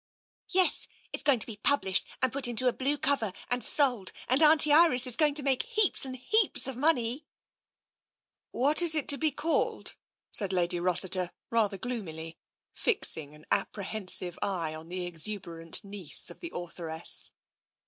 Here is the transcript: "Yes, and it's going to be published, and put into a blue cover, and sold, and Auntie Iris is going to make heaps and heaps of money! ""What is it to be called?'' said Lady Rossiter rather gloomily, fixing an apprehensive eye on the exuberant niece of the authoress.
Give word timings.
"Yes, 0.49 0.85
and 0.85 0.91
it's 1.13 1.21
going 1.21 1.37
to 1.37 1.45
be 1.45 1.57
published, 1.57 2.07
and 2.23 2.33
put 2.33 2.47
into 2.47 2.67
a 2.67 2.73
blue 2.73 2.97
cover, 2.97 3.31
and 3.51 3.63
sold, 3.63 4.11
and 4.27 4.41
Auntie 4.41 4.73
Iris 4.73 5.05
is 5.05 5.15
going 5.15 5.35
to 5.35 5.43
make 5.43 5.61
heaps 5.61 6.05
and 6.05 6.15
heaps 6.15 6.65
of 6.65 6.75
money! 6.75 7.27
""What 8.51 8.81
is 8.81 8.95
it 8.95 9.07
to 9.09 9.19
be 9.19 9.29
called?'' 9.29 9.95
said 10.31 10.51
Lady 10.53 10.79
Rossiter 10.79 11.29
rather 11.51 11.77
gloomily, 11.77 12.39
fixing 12.73 13.35
an 13.35 13.45
apprehensive 13.51 14.39
eye 14.41 14.73
on 14.73 14.89
the 14.89 15.05
exuberant 15.05 15.83
niece 15.83 16.31
of 16.31 16.39
the 16.39 16.51
authoress. 16.51 17.29